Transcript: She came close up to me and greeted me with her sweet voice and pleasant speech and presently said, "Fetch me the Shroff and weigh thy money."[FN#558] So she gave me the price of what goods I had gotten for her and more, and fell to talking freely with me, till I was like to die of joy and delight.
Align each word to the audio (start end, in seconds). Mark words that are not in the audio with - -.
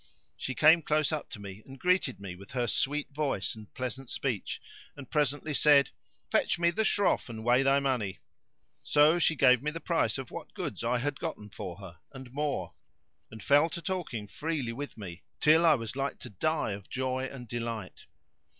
She 0.35 0.55
came 0.55 0.81
close 0.81 1.11
up 1.11 1.29
to 1.29 1.39
me 1.39 1.61
and 1.63 1.77
greeted 1.79 2.19
me 2.19 2.35
with 2.35 2.53
her 2.53 2.65
sweet 2.65 3.11
voice 3.13 3.53
and 3.53 3.71
pleasant 3.75 4.09
speech 4.09 4.59
and 4.97 5.07
presently 5.07 5.53
said, 5.53 5.91
"Fetch 6.31 6.57
me 6.57 6.71
the 6.71 6.81
Shroff 6.83 7.29
and 7.29 7.45
weigh 7.45 7.61
thy 7.61 7.79
money."[FN#558] 7.79 8.17
So 8.81 9.19
she 9.19 9.35
gave 9.35 9.61
me 9.61 9.69
the 9.69 9.79
price 9.79 10.17
of 10.17 10.31
what 10.31 10.55
goods 10.55 10.83
I 10.83 10.97
had 10.97 11.19
gotten 11.19 11.51
for 11.51 11.75
her 11.77 11.99
and 12.11 12.33
more, 12.33 12.73
and 13.29 13.43
fell 13.43 13.69
to 13.69 13.79
talking 13.79 14.25
freely 14.25 14.73
with 14.73 14.97
me, 14.97 15.21
till 15.39 15.67
I 15.67 15.75
was 15.75 15.95
like 15.95 16.17
to 16.21 16.31
die 16.31 16.71
of 16.71 16.89
joy 16.89 17.25
and 17.25 17.47
delight. 17.47 18.07